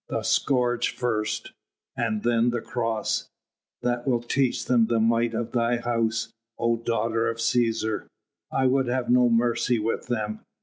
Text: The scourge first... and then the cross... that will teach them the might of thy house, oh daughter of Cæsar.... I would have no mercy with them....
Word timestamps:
The 0.09 0.23
scourge 0.23 0.95
first... 0.95 1.51
and 1.95 2.23
then 2.23 2.49
the 2.49 2.59
cross... 2.59 3.29
that 3.83 4.07
will 4.07 4.23
teach 4.23 4.65
them 4.65 4.87
the 4.87 4.99
might 4.99 5.35
of 5.35 5.51
thy 5.51 5.77
house, 5.77 6.33
oh 6.57 6.77
daughter 6.77 7.27
of 7.29 7.37
Cæsar.... 7.37 8.07
I 8.51 8.65
would 8.65 8.87
have 8.87 9.11
no 9.11 9.29
mercy 9.29 9.77
with 9.77 10.07
them.... 10.07 10.39